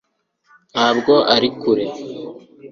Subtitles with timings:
[0.73, 1.85] ntabwo ari kure